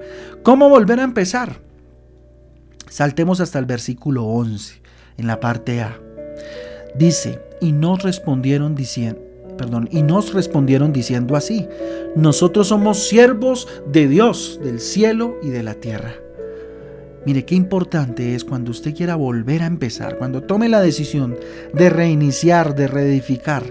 ¿Cómo 0.43 0.71
volver 0.71 1.01
a 1.01 1.03
empezar? 1.03 1.61
Saltemos 2.89 3.41
hasta 3.41 3.59
el 3.59 3.67
versículo 3.67 4.25
11, 4.25 4.81
en 5.19 5.27
la 5.27 5.39
parte 5.39 5.83
A. 5.83 6.01
Dice, 6.95 7.39
y 7.61 7.73
nos 7.73 8.05
respondieron 8.05 8.75
diciendo, 8.75 9.21
perdón, 9.59 9.91
y 9.93 10.01
nos 10.01 10.33
respondieron 10.33 10.95
diciendo 10.95 11.37
así, 11.37 11.69
nosotros 12.17 12.69
somos 12.69 13.07
siervos 13.07 13.69
de 13.87 14.09
Dios, 14.09 14.61
del 14.65 14.81
cielo 14.81 15.37
y 15.43 15.51
de 15.51 15.63
la 15.63 15.75
tierra. 15.75 16.15
Mire 17.27 17.45
qué 17.45 17.57
importante 17.57 18.37
es 18.37 18.45
cuando 18.45 18.71
usted 18.71 18.95
quiera 18.95 19.17
volver 19.17 19.63
a 19.63 19.67
empezar, 19.67 20.17
cuando 20.17 20.45
tome 20.45 20.69
la 20.69 20.81
decisión 20.81 21.37
de 21.75 21.91
reiniciar, 21.91 22.77
de 22.77 22.87
reedificar, 22.87 23.65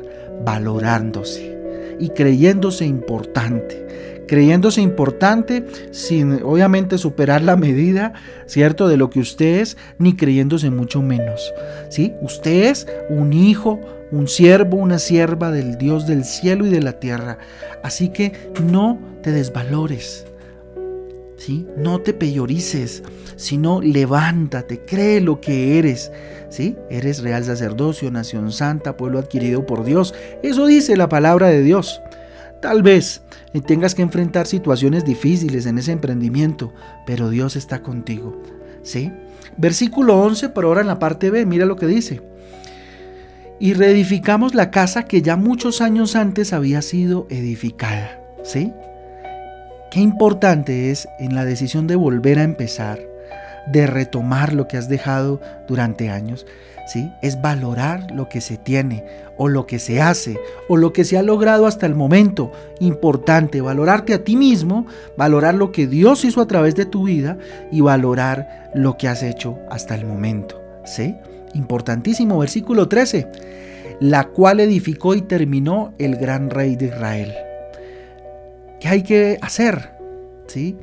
valorándose 0.43 1.57
y 1.97 2.09
creyéndose 2.09 2.85
importante. 2.85 3.87
Creyéndose 4.27 4.81
importante 4.81 5.65
sin 5.91 6.43
obviamente 6.43 6.97
superar 6.97 7.43
la 7.43 7.55
medida, 7.55 8.11
¿cierto? 8.45 8.89
De 8.89 8.97
lo 8.97 9.09
que 9.09 9.19
usted 9.21 9.61
es, 9.61 9.77
ni 9.99 10.17
creyéndose 10.17 10.69
mucho 10.69 11.01
menos. 11.01 11.53
¿Sí? 11.89 12.11
Usted 12.21 12.71
es 12.71 12.87
un 13.09 13.31
hijo, 13.31 13.79
un 14.11 14.27
siervo, 14.27 14.75
una 14.77 14.99
sierva 14.99 15.51
del 15.51 15.77
Dios 15.77 16.07
del 16.07 16.25
cielo 16.25 16.65
y 16.65 16.71
de 16.71 16.81
la 16.81 16.99
tierra. 16.99 17.37
Así 17.83 18.09
que 18.09 18.33
no 18.61 18.99
te 19.21 19.31
desvalores. 19.31 20.25
No 21.77 21.99
te 22.01 22.13
peyorices, 22.13 23.03
sino 23.35 23.81
levántate, 23.81 24.81
cree 24.85 25.21
lo 25.21 25.41
que 25.41 25.77
eres. 25.77 26.11
¿Sí? 26.49 26.75
Eres 26.89 27.21
real 27.21 27.43
sacerdocio, 27.43 28.09
nación 28.11 28.51
santa, 28.51 28.97
pueblo 28.97 29.19
adquirido 29.19 29.65
por 29.65 29.83
Dios. 29.83 30.13
Eso 30.41 30.65
dice 30.65 30.95
la 30.95 31.09
palabra 31.09 31.47
de 31.49 31.61
Dios. 31.61 32.01
Tal 32.61 32.81
vez 32.81 33.21
tengas 33.61 33.93
que 33.95 34.01
enfrentar 34.01 34.47
situaciones 34.47 35.05
difíciles 35.05 35.65
en 35.65 35.77
ese 35.77 35.91
emprendimiento, 35.91 36.73
pero 37.05 37.29
Dios 37.29 37.55
está 37.55 37.81
contigo. 37.83 38.41
¿Sí? 38.81 39.11
Versículo 39.57 40.19
11, 40.21 40.49
por 40.49 40.65
ahora 40.65 40.81
en 40.81 40.87
la 40.87 40.99
parte 40.99 41.29
B, 41.29 41.45
mira 41.45 41.65
lo 41.65 41.75
que 41.75 41.87
dice. 41.87 42.21
Y 43.59 43.73
reedificamos 43.73 44.53
la 44.53 44.71
casa 44.71 45.05
que 45.05 45.21
ya 45.21 45.35
muchos 45.35 45.81
años 45.81 46.15
antes 46.15 46.53
había 46.53 46.81
sido 46.81 47.27
edificada. 47.29 48.21
¿Sí? 48.43 48.71
Qué 49.95 50.01
importante 50.01 50.91
es 50.91 51.07
en 51.19 51.35
la 51.35 51.45
decisión 51.45 51.87
de 51.87 51.95
volver 51.95 52.37
a 52.37 52.43
empezar, 52.43 52.99
de 53.65 53.87
retomar 53.87 54.51
lo 54.51 54.67
que 54.67 54.75
has 54.75 54.89
dejado 54.89 55.39
durante 55.69 56.09
años, 56.09 56.45
¿sí? 56.85 57.09
Es 57.21 57.41
valorar 57.41 58.11
lo 58.11 58.27
que 58.27 58.41
se 58.41 58.57
tiene 58.57 59.05
o 59.37 59.47
lo 59.47 59.65
que 59.65 59.79
se 59.79 60.01
hace 60.01 60.37
o 60.67 60.75
lo 60.75 60.91
que 60.91 61.05
se 61.05 61.17
ha 61.17 61.23
logrado 61.23 61.65
hasta 61.65 61.85
el 61.85 61.95
momento. 61.95 62.51
Importante, 62.81 63.61
valorarte 63.61 64.13
a 64.13 64.21
ti 64.25 64.35
mismo, 64.35 64.85
valorar 65.15 65.55
lo 65.55 65.71
que 65.71 65.87
Dios 65.87 66.25
hizo 66.25 66.41
a 66.41 66.47
través 66.47 66.75
de 66.75 66.85
tu 66.85 67.05
vida 67.05 67.37
y 67.71 67.79
valorar 67.79 68.71
lo 68.75 68.97
que 68.97 69.07
has 69.07 69.23
hecho 69.23 69.59
hasta 69.69 69.95
el 69.95 70.05
momento, 70.05 70.61
¿sí? 70.83 71.15
Importantísimo, 71.53 72.37
versículo 72.37 72.89
13. 72.89 73.27
la 74.01 74.25
cual 74.25 74.59
edificó 74.59 75.15
y 75.15 75.21
terminó 75.21 75.93
el 75.99 76.17
gran 76.17 76.49
rey 76.49 76.75
de 76.75 76.87
Israel. 76.87 77.44
¿Qué 78.79 78.87
hay 78.87 79.03
que 79.03 79.37
hacer? 79.41 79.91
¿Sí? 80.47 80.77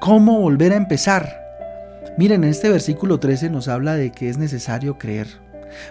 ¿Cómo 0.00 0.40
volver 0.40 0.72
a 0.72 0.76
empezar? 0.76 1.38
Miren, 2.16 2.44
en 2.44 2.50
este 2.50 2.68
versículo 2.68 3.20
13 3.20 3.50
nos 3.50 3.68
habla 3.68 3.94
de 3.94 4.10
que 4.10 4.28
es 4.28 4.38
necesario 4.38 4.98
creer. 4.98 5.28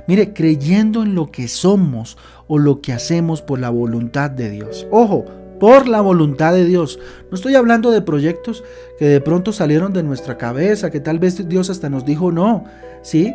Mire, 0.08 0.34
creyendo 0.34 1.04
en 1.04 1.16
lo 1.16 1.32
que 1.32 1.48
somos 1.48 2.18
o 2.48 2.58
lo 2.58 2.82
que 2.82 2.94
hacemos 2.94 3.42
por 3.42 3.60
la 3.60 3.70
voluntad 3.70 4.30
de 4.30 4.50
Dios. 4.50 4.88
Ojo, 4.92 5.26
por 5.60 5.88
la 5.88 6.02
voluntad 6.02 6.54
de 6.54 6.66
Dios. 6.66 7.00
No 7.30 7.36
estoy 7.36 7.56
hablando 7.56 7.92
de 7.92 8.02
proyectos 8.02 8.64
que 9.00 9.06
de 9.06 9.22
pronto 9.22 9.52
salieron 9.52 9.94
de 9.94 10.04
nuestra 10.04 10.38
cabeza, 10.38 10.92
que 10.92 11.00
tal 11.00 11.20
vez 11.20 11.48
Dios 11.48 11.70
hasta 11.70 11.90
nos 11.90 12.06
dijo 12.06 12.32
no, 12.32 12.66
¿sí? 13.02 13.34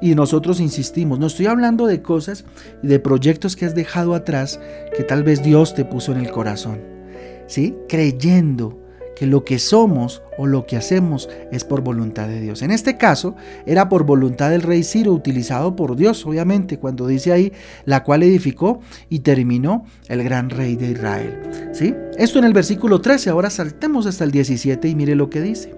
Y 0.00 0.14
nosotros 0.14 0.60
insistimos. 0.60 1.18
No 1.18 1.26
estoy 1.26 1.46
hablando 1.46 1.86
de 1.86 2.02
cosas 2.02 2.44
y 2.82 2.88
de 2.88 2.98
proyectos 2.98 3.56
que 3.56 3.64
has 3.64 3.74
dejado 3.74 4.14
atrás 4.14 4.60
que 4.96 5.04
tal 5.04 5.22
vez 5.22 5.42
Dios 5.42 5.74
te 5.74 5.84
puso 5.84 6.12
en 6.12 6.18
el 6.18 6.30
corazón, 6.30 6.80
¿sí? 7.46 7.74
Creyendo 7.88 8.84
que 9.14 9.26
lo 9.26 9.44
que 9.44 9.58
somos 9.58 10.22
o 10.36 10.46
lo 10.46 10.66
que 10.66 10.76
hacemos 10.76 11.28
es 11.52 11.64
por 11.64 11.82
voluntad 11.82 12.28
de 12.28 12.40
Dios. 12.40 12.62
En 12.62 12.70
este 12.70 12.96
caso, 12.96 13.36
era 13.66 13.88
por 13.88 14.04
voluntad 14.04 14.50
del 14.50 14.62
rey 14.62 14.82
Ciro, 14.82 15.12
utilizado 15.12 15.76
por 15.76 15.96
Dios, 15.96 16.26
obviamente, 16.26 16.78
cuando 16.78 17.06
dice 17.06 17.32
ahí, 17.32 17.52
la 17.84 18.02
cual 18.02 18.22
edificó 18.22 18.80
y 19.08 19.20
terminó 19.20 19.84
el 20.08 20.22
gran 20.24 20.50
rey 20.50 20.76
de 20.76 20.90
Israel. 20.90 21.40
¿Sí? 21.72 21.94
Esto 22.18 22.38
en 22.38 22.44
el 22.44 22.52
versículo 22.52 23.00
13, 23.00 23.30
ahora 23.30 23.50
saltemos 23.50 24.06
hasta 24.06 24.24
el 24.24 24.30
17 24.30 24.88
y 24.88 24.94
mire 24.94 25.14
lo 25.14 25.30
que 25.30 25.40
dice. 25.40 25.74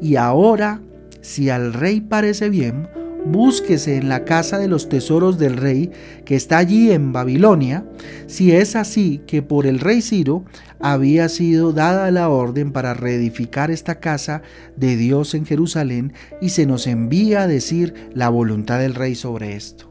Y 0.00 0.16
ahora, 0.16 0.80
si 1.20 1.50
al 1.50 1.72
rey 1.72 2.00
parece 2.00 2.48
bien, 2.50 2.88
búsquese 3.24 3.96
en 3.96 4.08
la 4.08 4.24
casa 4.24 4.58
de 4.58 4.68
los 4.68 4.88
tesoros 4.88 5.38
del 5.38 5.56
rey 5.56 5.90
que 6.24 6.36
está 6.36 6.58
allí 6.58 6.90
en 6.92 7.12
Babilonia, 7.12 7.84
si 8.26 8.52
es 8.52 8.76
así 8.76 9.22
que 9.26 9.42
por 9.42 9.66
el 9.66 9.80
rey 9.80 10.02
Ciro 10.02 10.44
había 10.80 11.28
sido 11.28 11.72
dada 11.72 12.10
la 12.10 12.28
orden 12.28 12.72
para 12.72 12.94
reedificar 12.94 13.70
esta 13.70 14.00
casa 14.00 14.42
de 14.76 14.96
Dios 14.96 15.34
en 15.34 15.46
Jerusalén 15.46 16.12
y 16.40 16.50
se 16.50 16.66
nos 16.66 16.86
envía 16.86 17.42
a 17.42 17.46
decir 17.46 18.10
la 18.12 18.28
voluntad 18.28 18.78
del 18.78 18.94
rey 18.94 19.14
sobre 19.14 19.56
esto. 19.56 19.88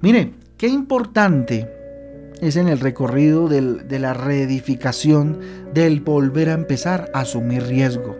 Mire, 0.00 0.32
qué 0.56 0.68
importante 0.68 1.68
es 2.40 2.56
en 2.56 2.68
el 2.68 2.80
recorrido 2.80 3.48
de 3.48 3.98
la 4.00 4.14
reedificación, 4.14 5.38
del 5.72 6.00
volver 6.00 6.50
a 6.50 6.54
empezar 6.54 7.10
a 7.14 7.20
asumir 7.20 7.62
riesgos. 7.62 8.16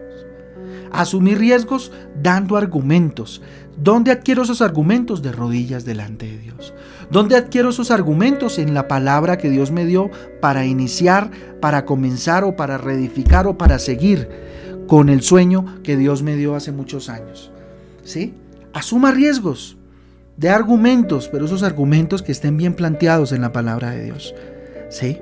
Asumir 0.92 1.38
riesgos 1.38 1.90
dando 2.22 2.56
argumentos, 2.56 3.40
¿Dónde 3.76 4.12
adquiero 4.12 4.42
esos 4.42 4.60
argumentos? 4.60 5.22
De 5.22 5.32
rodillas 5.32 5.84
delante 5.84 6.26
de 6.26 6.38
Dios. 6.38 6.74
¿Dónde 7.10 7.36
adquiero 7.36 7.70
esos 7.70 7.90
argumentos? 7.90 8.58
En 8.58 8.74
la 8.74 8.86
palabra 8.86 9.38
que 9.38 9.50
Dios 9.50 9.70
me 9.70 9.86
dio 9.86 10.10
para 10.40 10.66
iniciar, 10.66 11.30
para 11.60 11.84
comenzar 11.84 12.44
o 12.44 12.54
para 12.54 12.78
reedificar 12.78 13.46
o 13.46 13.56
para 13.56 13.78
seguir 13.78 14.28
con 14.86 15.08
el 15.08 15.22
sueño 15.22 15.82
que 15.82 15.96
Dios 15.96 16.22
me 16.22 16.36
dio 16.36 16.54
hace 16.54 16.70
muchos 16.70 17.08
años. 17.08 17.50
¿Sí? 18.04 18.34
Asuma 18.74 19.10
riesgos 19.10 19.78
de 20.36 20.50
argumentos, 20.50 21.28
pero 21.28 21.46
esos 21.46 21.62
argumentos 21.62 22.22
que 22.22 22.32
estén 22.32 22.56
bien 22.56 22.74
planteados 22.74 23.32
en 23.32 23.40
la 23.40 23.52
palabra 23.52 23.90
de 23.90 24.04
Dios. 24.04 24.34
¿Sí? 24.90 25.18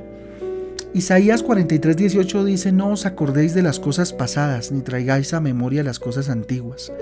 Isaías 0.92 1.44
43, 1.44 1.96
18 1.96 2.44
dice, 2.44 2.72
no 2.72 2.90
os 2.90 3.06
acordéis 3.06 3.54
de 3.54 3.62
las 3.62 3.78
cosas 3.78 4.12
pasadas, 4.12 4.72
ni 4.72 4.80
traigáis 4.80 5.32
a 5.34 5.40
memoria 5.40 5.84
las 5.84 6.00
cosas 6.00 6.28
antiguas. 6.28 6.92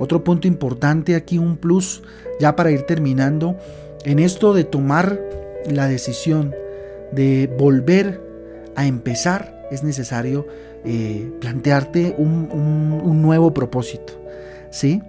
Otro 0.00 0.24
punto 0.24 0.48
importante 0.48 1.14
aquí, 1.14 1.38
un 1.38 1.56
plus, 1.56 2.02
ya 2.40 2.56
para 2.56 2.72
ir 2.72 2.82
terminando, 2.82 3.56
en 4.04 4.18
esto 4.18 4.54
de 4.54 4.64
tomar 4.64 5.20
la 5.70 5.86
decisión 5.86 6.52
de 7.12 7.48
volver 7.58 8.20
a 8.74 8.86
empezar, 8.86 9.66
es 9.70 9.84
necesario 9.84 10.46
eh, 10.84 11.30
plantearte 11.40 12.16
un, 12.18 12.48
un, 12.52 13.22
nuevo 13.22 13.54
propósito. 13.54 14.14
¿Sí? 14.70 15.00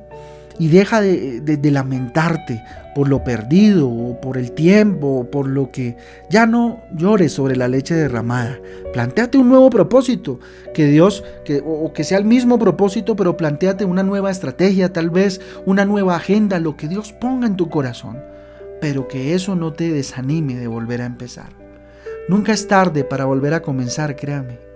Y 0.60 0.68
deja 0.68 1.02
de, 1.02 1.60
lamentarte 1.72 2.64
por 2.94 3.08
lo 3.08 3.24
perdido 3.24 3.90
o 3.90 4.20
por 4.20 4.38
el 4.38 4.52
tiempo 4.52 5.20
o 5.20 5.32
por 5.32 5.48
lo 5.48 5.72
que 5.72 5.96
ya 6.30 6.46
no 6.46 6.82
llores 6.94 7.32
sobre 7.32 7.56
la 7.56 7.70
leche 7.70 7.96
derramada. 7.96 8.60
Plantéate 8.92 9.38
un 9.38 9.50
nuevo 9.50 9.70
propósito, 9.70 10.40
que 10.74 10.86
Dios, 10.86 11.24
que, 11.46 11.64
o 11.66 11.94
que 11.94 12.04
sea 12.04 12.18
el 12.18 12.26
mismo 12.26 12.60
propósito, 12.60 13.16
pero 13.16 13.38
planteate 13.38 13.86
una 13.86 14.04
nueva 14.04 14.30
estrategia, 14.30 14.92
tal 14.92 15.10
vez 15.10 15.40
una 15.66 15.86
nueva 15.86 16.18
agenda, 16.18 16.60
lo 16.60 16.76
que 16.76 16.90
Dios 16.90 17.14
ponga 17.14 17.48
en 17.48 17.56
tu 17.56 17.70
corazón, 17.70 18.22
pero 18.82 19.08
que 19.08 19.34
eso 19.34 19.56
no 19.56 19.72
te 19.72 19.92
desanime 19.92 20.56
de 20.56 20.68
volver 20.68 21.02
a 21.02 21.06
empezar. 21.06 21.50
Nunca 22.28 22.52
es 22.52 22.68
tarde 22.68 23.04
para 23.04 23.26
volver 23.26 23.54
a 23.54 23.62
comenzar, 23.62 24.16
créame. 24.16 24.69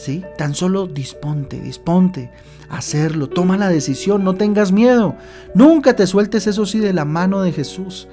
¿Sí? 0.00 0.24
Tan 0.38 0.54
solo 0.54 0.86
disponte, 0.86 1.60
disponte 1.60 2.30
hacerlo. 2.70 3.28
Toma 3.28 3.58
la 3.58 3.68
decisión, 3.68 4.24
no 4.24 4.34
tengas 4.34 4.72
miedo. 4.72 5.14
Nunca 5.54 5.94
te 5.94 6.06
sueltes 6.06 6.46
eso 6.46 6.64
sí 6.64 6.78
de 6.78 6.94
la 6.94 7.04
mano 7.04 7.42
de 7.42 7.52
Jesús. 7.52 8.08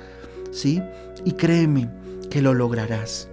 ¿Sí? 0.51 0.83
Y 1.23 1.31
créeme 1.31 1.87
que 2.29 2.41
lo 2.41 2.53
lograrás. 2.53 3.29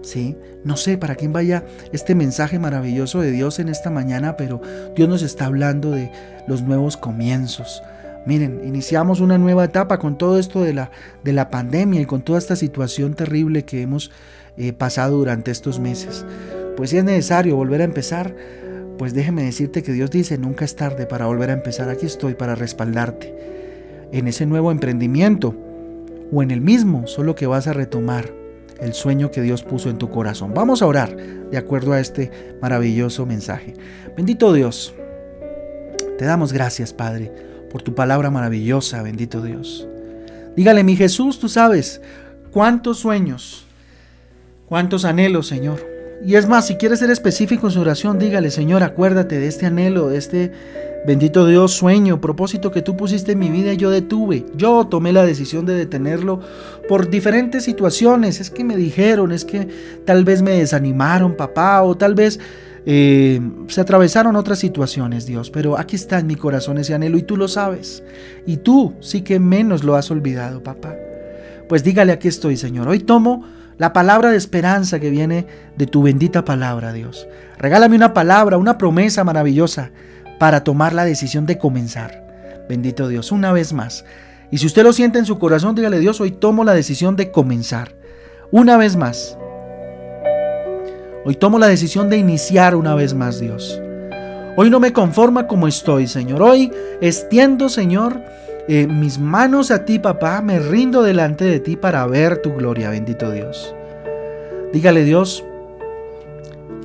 ¿Sí? 0.00 0.38
No 0.64 0.78
sé 0.78 0.96
para 0.96 1.16
quién 1.16 1.34
vaya 1.34 1.66
este 1.92 2.14
mensaje 2.14 2.58
maravilloso 2.58 3.20
de 3.20 3.30
Dios 3.30 3.58
en 3.58 3.68
esta 3.68 3.90
mañana, 3.90 4.38
pero 4.38 4.62
Dios 4.96 5.06
nos 5.06 5.20
está 5.20 5.44
hablando 5.44 5.90
de 5.90 6.10
los 6.48 6.62
nuevos 6.62 6.96
comienzos. 6.96 7.82
Miren, 8.24 8.62
iniciamos 8.64 9.20
una 9.20 9.36
nueva 9.36 9.64
etapa 9.64 9.98
con 9.98 10.16
todo 10.16 10.38
esto 10.38 10.62
de 10.62 10.72
la, 10.72 10.90
de 11.24 11.34
la 11.34 11.50
pandemia 11.50 12.00
y 12.00 12.06
con 12.06 12.22
toda 12.22 12.38
esta 12.38 12.56
situación 12.56 13.12
terrible 13.12 13.66
que 13.66 13.82
hemos 13.82 14.10
eh, 14.56 14.72
pasado 14.72 15.18
durante 15.18 15.50
estos 15.50 15.78
meses. 15.78 16.24
Pues 16.76 16.90
si 16.90 16.98
es 16.98 17.04
necesario 17.04 17.56
volver 17.56 17.82
a 17.82 17.84
empezar, 17.84 18.34
pues 18.98 19.14
déjeme 19.14 19.44
decirte 19.44 19.82
que 19.82 19.92
Dios 19.92 20.10
dice, 20.10 20.38
nunca 20.38 20.64
es 20.64 20.76
tarde 20.76 21.06
para 21.06 21.26
volver 21.26 21.50
a 21.50 21.54
empezar. 21.54 21.88
Aquí 21.88 22.06
estoy 22.06 22.34
para 22.34 22.54
respaldarte 22.54 23.34
en 24.12 24.28
ese 24.28 24.46
nuevo 24.46 24.70
emprendimiento 24.70 25.54
o 26.30 26.42
en 26.42 26.50
el 26.50 26.60
mismo, 26.60 27.06
solo 27.06 27.34
que 27.34 27.46
vas 27.46 27.66
a 27.66 27.72
retomar 27.72 28.32
el 28.80 28.94
sueño 28.94 29.30
que 29.30 29.42
Dios 29.42 29.62
puso 29.62 29.90
en 29.90 29.98
tu 29.98 30.08
corazón. 30.10 30.54
Vamos 30.54 30.82
a 30.82 30.86
orar 30.86 31.16
de 31.16 31.58
acuerdo 31.58 31.92
a 31.92 32.00
este 32.00 32.30
maravilloso 32.60 33.26
mensaje. 33.26 33.74
Bendito 34.16 34.52
Dios, 34.52 34.94
te 36.18 36.24
damos 36.24 36.52
gracias, 36.52 36.92
Padre, 36.92 37.30
por 37.70 37.82
tu 37.82 37.94
palabra 37.94 38.30
maravillosa, 38.30 39.02
bendito 39.02 39.42
Dios. 39.42 39.86
Dígale, 40.56 40.84
mi 40.84 40.96
Jesús, 40.96 41.38
tú 41.38 41.48
sabes 41.48 42.00
cuántos 42.50 42.98
sueños, 42.98 43.66
cuántos 44.66 45.04
anhelos, 45.04 45.46
Señor 45.46 45.91
y 46.24 46.36
es 46.36 46.46
más, 46.48 46.66
si 46.66 46.76
quieres 46.76 47.00
ser 47.00 47.10
específico 47.10 47.66
en 47.66 47.72
su 47.72 47.80
oración, 47.80 48.18
dígale, 48.18 48.50
Señor, 48.50 48.82
acuérdate 48.82 49.40
de 49.40 49.48
este 49.48 49.66
anhelo, 49.66 50.08
de 50.08 50.18
este 50.18 50.52
bendito 51.04 51.46
Dios 51.46 51.72
sueño, 51.72 52.20
propósito 52.20 52.70
que 52.70 52.82
tú 52.82 52.96
pusiste 52.96 53.32
en 53.32 53.40
mi 53.40 53.48
vida 53.48 53.72
y 53.72 53.76
yo 53.76 53.90
detuve. 53.90 54.46
Yo 54.54 54.86
tomé 54.86 55.12
la 55.12 55.24
decisión 55.24 55.66
de 55.66 55.74
detenerlo 55.74 56.40
por 56.88 57.10
diferentes 57.10 57.64
situaciones. 57.64 58.40
Es 58.40 58.50
que 58.50 58.62
me 58.62 58.76
dijeron, 58.76 59.32
es 59.32 59.44
que 59.44 59.68
tal 60.04 60.24
vez 60.24 60.42
me 60.42 60.52
desanimaron, 60.52 61.36
papá, 61.36 61.82
o 61.82 61.96
tal 61.96 62.14
vez 62.14 62.38
eh, 62.86 63.40
se 63.68 63.80
atravesaron 63.80 64.36
otras 64.36 64.60
situaciones, 64.60 65.26
Dios. 65.26 65.50
Pero 65.50 65.76
aquí 65.76 65.96
está 65.96 66.20
en 66.20 66.28
mi 66.28 66.36
corazón 66.36 66.78
ese 66.78 66.94
anhelo 66.94 67.18
y 67.18 67.22
tú 67.22 67.36
lo 67.36 67.48
sabes. 67.48 68.04
Y 68.46 68.58
tú 68.58 68.94
sí 69.00 69.22
que 69.22 69.40
menos 69.40 69.82
lo 69.82 69.96
has 69.96 70.10
olvidado, 70.10 70.62
papá. 70.62 70.94
Pues 71.68 71.82
dígale, 71.82 72.12
aquí 72.12 72.28
estoy, 72.28 72.56
Señor. 72.56 72.86
Hoy 72.86 73.00
tomo 73.00 73.44
la 73.78 73.92
palabra 73.92 74.30
de 74.30 74.36
esperanza 74.36 75.00
que 75.00 75.10
viene 75.10 75.46
de 75.76 75.86
tu 75.86 76.02
bendita 76.02 76.44
palabra, 76.44 76.92
Dios. 76.92 77.26
Regálame 77.58 77.96
una 77.96 78.14
palabra, 78.14 78.56
una 78.56 78.78
promesa 78.78 79.24
maravillosa 79.24 79.90
para 80.38 80.64
tomar 80.64 80.92
la 80.92 81.04
decisión 81.04 81.46
de 81.46 81.58
comenzar. 81.58 82.64
Bendito 82.68 83.08
Dios, 83.08 83.32
una 83.32 83.52
vez 83.52 83.72
más. 83.72 84.04
Y 84.50 84.58
si 84.58 84.66
usted 84.66 84.82
lo 84.82 84.92
siente 84.92 85.18
en 85.18 85.26
su 85.26 85.38
corazón, 85.38 85.74
dígale 85.74 85.98
Dios, 85.98 86.20
hoy 86.20 86.32
tomo 86.32 86.64
la 86.64 86.74
decisión 86.74 87.16
de 87.16 87.30
comenzar. 87.30 87.94
Una 88.50 88.76
vez 88.76 88.96
más. 88.96 89.38
Hoy 91.24 91.36
tomo 91.36 91.58
la 91.58 91.68
decisión 91.68 92.10
de 92.10 92.18
iniciar 92.18 92.74
una 92.74 92.94
vez 92.94 93.14
más, 93.14 93.38
Dios. 93.38 93.80
Hoy 94.56 94.68
no 94.68 94.80
me 94.80 94.92
conforma 94.92 95.46
como 95.46 95.68
estoy, 95.68 96.06
Señor. 96.06 96.42
Hoy 96.42 96.70
extiendo, 97.00 97.68
Señor, 97.68 98.20
eh, 98.68 98.86
mis 98.86 99.18
manos 99.18 99.70
a 99.70 99.84
ti, 99.84 99.98
papá, 99.98 100.40
me 100.40 100.58
rindo 100.58 101.02
delante 101.02 101.44
de 101.44 101.60
ti 101.60 101.76
para 101.76 102.06
ver 102.06 102.42
tu 102.42 102.52
gloria, 102.54 102.90
bendito 102.90 103.30
Dios. 103.30 103.74
Dígale 104.72 105.04
Dios, 105.04 105.44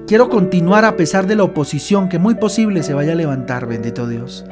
quiero 0.07 0.27
continuar 0.29 0.85
a 0.85 0.97
pesar 0.97 1.27
de 1.27 1.35
la 1.35 1.43
oposición 1.43 2.09
que 2.09 2.19
muy 2.19 2.35
posible 2.35 2.83
se 2.83 2.93
vaya 2.93 3.13
a 3.13 3.15
levantar, 3.15 3.67
bendito 3.67 4.07
Dios. 4.07 4.43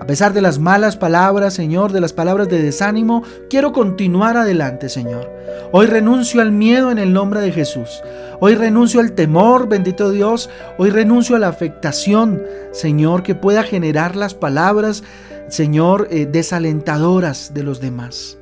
A 0.00 0.06
pesar 0.06 0.34
de 0.34 0.42
las 0.42 0.58
malas 0.58 0.96
palabras, 0.96 1.54
Señor, 1.54 1.92
de 1.92 2.00
las 2.00 2.12
palabras 2.12 2.48
de 2.48 2.60
desánimo, 2.60 3.22
quiero 3.48 3.72
continuar 3.72 4.36
adelante, 4.36 4.88
Señor. 4.88 5.30
Hoy 5.72 5.86
renuncio 5.86 6.42
al 6.42 6.52
miedo 6.52 6.90
en 6.90 6.98
el 6.98 7.12
nombre 7.12 7.40
de 7.40 7.52
Jesús. 7.52 8.02
Hoy 8.38 8.54
renuncio 8.54 9.00
al 9.00 9.12
temor, 9.12 9.68
bendito 9.68 10.10
Dios. 10.10 10.50
Hoy 10.76 10.90
renuncio 10.90 11.36
a 11.36 11.38
la 11.38 11.48
afectación, 11.48 12.42
Señor, 12.72 13.22
que 13.22 13.34
pueda 13.34 13.62
generar 13.62 14.14
las 14.14 14.34
palabras 14.34 15.04
Señor, 15.48 16.08
eh, 16.10 16.26
desalentadoras 16.30 17.52
de 17.54 17.62
los 17.62 17.80
demás. 17.80 18.38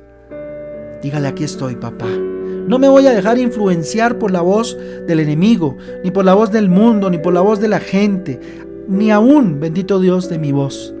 Dígale, 1.01 1.27
aquí 1.27 1.43
estoy, 1.43 1.75
papá. 1.75 2.07
No 2.07 2.79
me 2.79 2.87
voy 2.87 3.07
a 3.07 3.13
dejar 3.13 3.37
influenciar 3.37 4.17
por 4.17 4.31
la 4.31 4.41
voz 4.41 4.77
del 5.05 5.19
enemigo, 5.19 5.77
ni 6.03 6.11
por 6.11 6.23
la 6.23 6.33
voz 6.33 6.51
del 6.51 6.69
mundo, 6.69 7.09
ni 7.09 7.17
por 7.17 7.33
la 7.33 7.41
voz 7.41 7.59
de 7.59 7.67
la 7.67 7.79
gente, 7.79 8.39
ni 8.87 9.11
aún, 9.11 9.59
bendito 9.59 9.99
Dios, 9.99 10.29
de 10.29 10.39
mi 10.39 10.53
voz. 10.53 10.93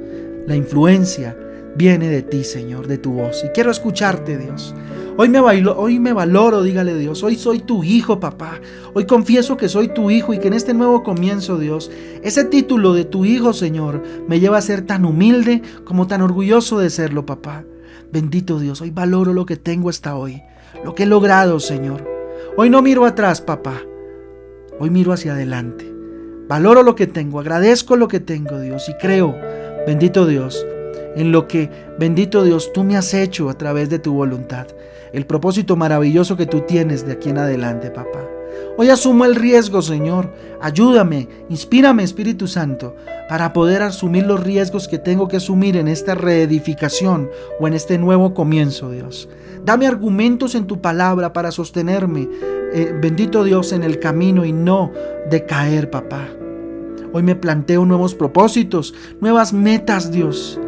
La 0.45 0.57
influencia 0.57 1.37
viene 1.75 2.09
de 2.09 2.21
ti, 2.21 2.43
Señor, 2.43 2.87
de 2.87 2.97
tu 2.97 3.13
voz. 3.13 3.43
Y 3.45 3.49
quiero 3.49 3.71
escucharte, 3.71 4.37
Dios. 4.37 4.75
Hoy 5.15 5.29
me, 5.29 5.39
bailo, 5.39 5.77
hoy 5.77 5.99
me 5.99 6.11
valoro, 6.11 6.63
dígale 6.63 6.97
Dios. 6.97 7.21
Hoy 7.21 7.35
soy 7.35 7.59
tu 7.59 7.83
hijo, 7.83 8.19
papá. 8.19 8.59
Hoy 8.95 9.05
confieso 9.05 9.57
que 9.57 9.69
soy 9.69 9.89
tu 9.89 10.09
hijo 10.09 10.33
y 10.33 10.39
que 10.39 10.47
en 10.47 10.53
este 10.53 10.73
nuevo 10.73 11.03
comienzo, 11.03 11.59
Dios, 11.59 11.91
ese 12.23 12.45
título 12.45 12.93
de 12.93 13.05
tu 13.05 13.23
hijo, 13.23 13.53
Señor, 13.53 14.01
me 14.27 14.39
lleva 14.39 14.57
a 14.57 14.61
ser 14.61 14.81
tan 14.87 15.05
humilde 15.05 15.61
como 15.85 16.07
tan 16.07 16.23
orgulloso 16.23 16.79
de 16.79 16.89
serlo, 16.89 17.27
papá. 17.27 17.63
Bendito 18.11 18.59
Dios, 18.59 18.81
hoy 18.81 18.89
valoro 18.89 19.33
lo 19.33 19.45
que 19.45 19.55
tengo 19.55 19.89
hasta 19.89 20.15
hoy, 20.15 20.41
lo 20.83 20.95
que 20.95 21.03
he 21.03 21.07
logrado, 21.07 21.59
Señor. 21.59 22.09
Hoy 22.57 22.71
no 22.71 22.81
miro 22.81 23.05
atrás, 23.05 23.39
papá. 23.39 23.81
Hoy 24.79 24.89
miro 24.89 25.13
hacia 25.13 25.33
adelante. 25.33 25.93
Valoro 26.47 26.81
lo 26.81 26.95
que 26.95 27.05
tengo, 27.05 27.39
agradezco 27.39 27.97
lo 27.97 28.07
que 28.07 28.19
tengo, 28.19 28.59
Dios, 28.59 28.89
y 28.89 28.93
creo, 28.95 29.37
bendito 29.85 30.25
Dios, 30.25 30.65
en 31.15 31.31
lo 31.31 31.47
que, 31.47 31.69
bendito 31.99 32.43
Dios, 32.43 32.71
tú 32.73 32.83
me 32.83 32.97
has 32.97 33.13
hecho 33.13 33.49
a 33.49 33.57
través 33.57 33.89
de 33.89 33.99
tu 33.99 34.13
voluntad, 34.13 34.67
el 35.11 35.25
propósito 35.25 35.75
maravilloso 35.75 36.37
que 36.37 36.45
tú 36.45 36.61
tienes 36.61 37.05
de 37.05 37.13
aquí 37.13 37.29
en 37.29 37.37
adelante, 37.37 37.91
papá. 37.91 38.27
Hoy 38.75 38.89
asumo 38.89 39.25
el 39.25 39.35
riesgo, 39.35 39.83
Señor. 39.83 40.33
Ayúdame, 40.59 41.27
inspírame, 41.49 42.03
Espíritu 42.03 42.47
Santo, 42.47 42.95
para 43.29 43.53
poder 43.53 43.83
asumir 43.83 44.25
los 44.25 44.43
riesgos 44.43 44.87
que 44.87 44.97
tengo 44.97 45.27
que 45.27 45.37
asumir 45.37 45.77
en 45.77 45.87
esta 45.87 46.15
reedificación 46.15 47.29
o 47.59 47.67
en 47.67 47.75
este 47.75 47.99
nuevo 47.99 48.33
comienzo, 48.33 48.89
Dios. 48.89 49.29
Dame 49.63 49.85
argumentos 49.85 50.55
en 50.55 50.65
tu 50.65 50.81
palabra 50.81 51.33
para 51.33 51.51
sostenerme, 51.51 52.27
eh, 52.73 52.93
bendito 52.99 53.43
Dios, 53.43 53.71
en 53.73 53.83
el 53.83 53.99
camino 53.99 54.43
y 54.43 54.51
no 54.51 54.91
decaer, 55.29 55.91
papá. 55.91 56.27
Hoy 57.13 57.21
me 57.21 57.35
planteo 57.35 57.85
nuevos 57.85 58.15
propósitos, 58.15 58.95
nuevas 59.21 59.53
metas, 59.53 60.11
Dios. 60.11 60.59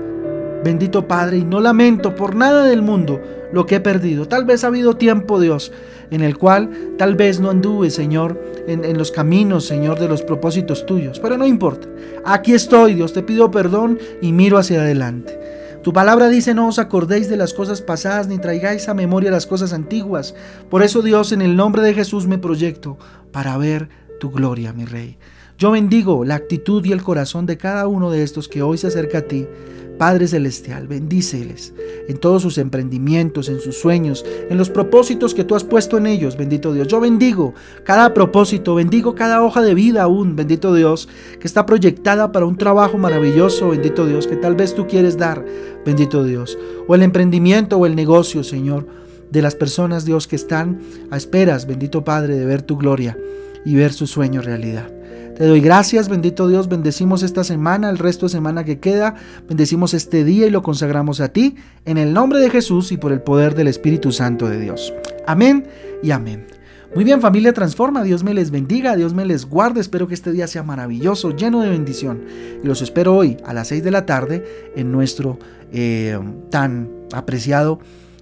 Bendito 0.66 1.08
Padre, 1.08 1.38
y 1.38 1.46
no 1.46 1.60
lamento 1.60 2.16
por 2.16 2.36
nada 2.36 2.64
del 2.64 2.82
mundo 2.82 3.22
lo 3.54 3.68
que 3.68 3.76
he 3.76 3.80
perdido. 3.80 4.28
Tal 4.28 4.46
vez 4.46 4.64
ha 4.64 4.68
habido 4.68 4.98
tiempo, 4.98 5.40
Dios, 5.40 5.72
en 6.10 6.24
el 6.24 6.40
cual 6.40 6.72
tal 6.98 7.14
vez 7.14 7.40
no 7.40 7.52
anduve, 7.52 7.92
Señor, 7.92 8.42
en, 8.66 8.84
en, 8.84 8.98
los 8.98 9.12
caminos, 9.12 9.68
Señor, 9.68 10.00
de 10.00 10.08
los 10.08 10.24
propósitos 10.24 10.88
tuyos. 10.88 11.20
Pero 11.20 11.38
no 11.38 11.46
importa. 11.46 11.88
Aquí 12.26 12.56
estoy, 12.56 12.96
Dios, 12.96 13.14
te 13.14 13.22
pido 13.22 13.52
perdón 13.52 14.00
y 14.24 14.32
miro 14.32 14.58
hacia 14.58 14.82
adelante. 14.82 15.40
Tu 15.84 15.94
palabra 15.94 16.30
dice, 16.30 16.56
no 16.56 16.68
os 16.68 16.80
acordéis 16.80 17.30
de 17.30 17.38
las 17.38 17.54
cosas 17.54 17.84
pasadas 17.84 18.28
ni 18.28 18.40
traigáis 18.40 18.90
a 18.90 18.96
memoria 18.96 19.30
las 19.30 19.46
cosas 19.46 19.72
antiguas. 19.72 20.34
Por 20.72 20.82
eso, 20.82 21.04
Dios, 21.04 21.32
en 21.32 21.44
el 21.44 21.56
nombre 21.56 21.84
de 21.84 21.94
Jesús 21.94 22.26
me 22.26 22.40
proyecto 22.40 22.98
para 23.32 23.56
ver 23.60 23.90
tu 24.20 24.32
gloria, 24.32 24.74
mi 24.74 24.86
Rey. 24.86 25.20
Yo 25.60 25.70
bendigo 25.70 26.26
la 26.26 26.34
actitud 26.34 26.84
y 26.84 26.92
el 26.92 27.04
corazón 27.04 27.46
de 27.46 27.58
cada 27.58 27.88
uno 27.88 28.10
de 28.10 28.24
estos 28.24 28.48
que 28.50 28.64
hoy 28.64 28.80
se 28.80 28.88
acerca 28.88 29.20
a 29.20 29.22
ti 29.22 29.48
Padre 29.98 30.28
Celestial, 30.28 30.88
bendíceles 30.88 31.74
en 32.08 32.18
todos 32.18 32.42
sus 32.42 32.58
emprendimientos, 32.58 33.50
en 33.50 33.60
sus 33.60 33.78
sueños, 33.78 34.26
en 34.50 34.58
los 34.58 34.70
propósitos 34.70 35.34
que 35.34 35.44
tú 35.44 35.56
has 35.56 35.64
puesto 35.64 35.98
en 35.98 36.08
ellos, 36.08 36.38
bendito 36.38 36.74
Dios. 36.74 36.88
Yo 36.88 37.00
bendigo 37.00 37.54
cada 37.84 38.14
propósito, 38.14 38.76
bendigo 38.76 39.16
cada 39.16 39.44
hoja 39.44 39.62
de 39.62 39.74
vida 39.74 40.04
aún, 40.04 40.36
bendito 40.36 40.74
Dios, 40.74 41.08
que 41.40 41.48
está 41.48 41.66
proyectada 41.66 42.32
para 42.32 42.46
un 42.46 42.58
trabajo 42.58 42.98
maravilloso, 42.98 43.70
bendito 43.70 44.06
Dios, 44.06 44.28
que 44.28 44.36
tal 44.36 44.56
vez 44.56 44.76
tú 44.76 44.88
quieres 44.88 45.18
dar, 45.18 45.46
bendito 45.86 46.24
Dios. 46.24 46.58
O 46.88 46.96
el 46.96 47.02
emprendimiento 47.02 47.78
o 47.78 47.86
el 47.86 47.96
negocio, 47.96 48.44
Señor, 48.44 48.88
de 49.32 49.42
las 49.42 49.56
personas, 49.56 50.06
Dios, 50.06 50.28
que 50.28 50.36
están 50.36 50.80
a 51.12 51.18
esperas, 51.18 51.66
bendito 51.66 52.04
Padre, 52.04 52.38
de 52.38 52.46
ver 52.46 52.62
tu 52.62 52.78
gloria 52.78 53.18
y 53.66 53.76
ver 53.76 53.92
su 53.92 54.08
sueño 54.08 54.42
realidad. 54.42 54.95
Te 55.38 55.46
doy 55.46 55.60
gracias, 55.60 56.08
bendito 56.08 56.48
Dios, 56.48 56.70
bendecimos 56.70 57.22
esta 57.22 57.44
semana, 57.44 57.90
el 57.90 57.98
resto 57.98 58.28
de 58.28 58.30
semana 58.30 58.64
que 58.64 58.80
queda, 58.80 59.16
bendecimos 59.50 59.94
este 59.94 60.24
día 60.24 60.48
y 60.48 60.50
lo 60.50 60.64
consagramos 60.64 61.20
a 61.20 61.28
ti, 61.28 61.56
en 61.84 61.98
el 61.98 62.14
nombre 62.14 62.40
de 62.40 62.50
Jesús 62.50 62.94
y 62.94 62.98
por 62.98 63.12
el 63.12 63.22
poder 63.22 63.54
del 63.54 63.68
Espíritu 63.68 64.14
Santo 64.14 64.48
de 64.48 64.62
Dios. 64.62 64.94
Amén 65.28 65.68
y 66.02 66.12
amén. 66.12 66.48
Muy 66.96 67.04
bien 67.04 67.20
familia 67.20 67.52
Transforma, 67.52 68.04
Dios 68.04 68.24
me 68.24 68.34
les 68.34 68.50
bendiga, 68.50 68.96
Dios 68.96 69.14
me 69.14 69.26
les 69.26 69.46
guarde, 69.46 69.82
espero 69.82 70.08
que 70.08 70.14
este 70.14 70.32
día 70.32 70.48
sea 70.48 70.64
maravilloso, 70.64 71.32
lleno 71.32 71.60
de 71.60 71.70
bendición. 71.70 72.22
Y 72.64 72.66
los 72.66 72.82
espero 72.82 73.14
hoy 73.14 73.36
a 73.46 73.54
las 73.54 73.68
6 73.68 73.84
de 73.84 73.92
la 73.92 74.06
tarde 74.06 74.72
en 74.78 74.94
nuestro 74.94 75.38
eh, 75.74 76.18
tan 76.50 76.90
apreciado 77.12 77.80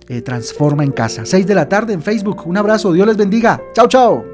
eh, 0.08 0.24
Transforma 0.24 0.84
en 0.84 0.92
Casa. 0.92 1.28
6 1.28 1.46
de 1.46 1.54
la 1.54 1.70
tarde 1.70 1.94
en 1.94 2.02
Facebook. 2.02 2.48
Un 2.48 2.58
abrazo, 2.58 2.92
Dios 2.92 3.06
les 3.06 3.18
bendiga. 3.18 3.62
Chao, 3.76 3.88
chao. 3.88 4.33